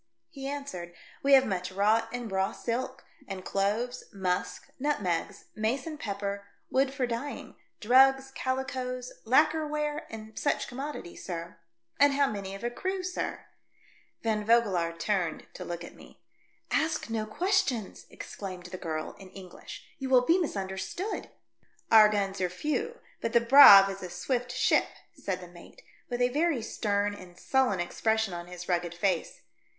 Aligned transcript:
He 0.31 0.47
answered, 0.47 0.95
"We 1.21 1.33
have 1.33 1.45
much 1.45 1.71
wrought 1.71 2.07
and 2.11 2.31
raw 2.31 2.53
silk, 2.53 3.03
and 3.27 3.45
cloves, 3.45 4.03
musk, 4.11 4.69
nutmegs, 4.79 5.45
mace 5.53 5.85
and 5.85 5.99
pepper, 5.99 6.47
wood 6.71 6.91
for 6.91 7.05
dyeing, 7.05 7.55
drugs, 7.79 8.31
cali 8.33 8.63
coes, 8.65 9.11
lacker 9.25 9.67
ware 9.67 10.07
and 10.09 10.39
such 10.39 10.67
commodities, 10.67 11.23
sir."" 11.23 11.57
And 11.99 12.13
how 12.13 12.25
many 12.25 12.55
of 12.55 12.63
a 12.63 12.71
crew, 12.71 13.03
sir?" 13.03 13.45
122 14.23 14.23
THE 14.23 14.23
DEATH 14.23 14.23
SHIP. 14.23 14.23
Van 14.23 14.43
Vogelaar 14.43 14.97
turned 14.99 15.47
to 15.53 15.63
look 15.63 15.83
at 15.83 15.93
me. 15.93 16.19
"Ask 16.71 17.11
no 17.11 17.27
questions," 17.27 18.07
exclaimed 18.09 18.65
the 18.71 18.77
girl 18.79 19.13
in 19.19 19.29
English. 19.29 19.85
"You 19.99 20.09
will 20.09 20.25
be 20.25 20.39
misunderstood." 20.39 21.29
"Our 21.91 22.09
guns 22.09 22.41
are 22.41 22.49
few, 22.49 22.97
but 23.21 23.33
the 23.33 23.39
Braave 23.41 23.87
is 23.91 24.01
a 24.01 24.09
swift 24.09 24.51
ship," 24.51 24.87
said 25.13 25.41
the 25.41 25.47
mate, 25.47 25.83
with 26.09 26.21
a 26.23 26.29
very 26.29 26.63
stern 26.63 27.13
and 27.13 27.37
sullen 27.37 27.79
expression 27.79 28.33
on 28.33 28.47
his 28.47 28.67
rugged 28.67 28.95
face. 28.95 29.41